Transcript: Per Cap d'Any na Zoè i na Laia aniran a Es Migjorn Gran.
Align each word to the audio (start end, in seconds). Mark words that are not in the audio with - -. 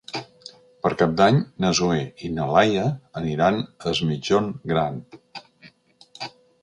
Per 0.85 0.91
Cap 1.01 1.11
d'Any 1.19 1.35
na 1.65 1.71
Zoè 1.81 1.99
i 2.27 2.31
na 2.37 2.47
Laia 2.55 2.85
aniran 3.21 3.61
a 3.67 3.93
Es 3.93 4.01
Migjorn 4.09 4.49
Gran. 4.73 4.99